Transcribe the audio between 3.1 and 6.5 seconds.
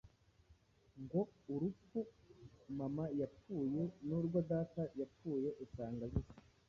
yapfuye n’urwo data yapfuye usanga zisa,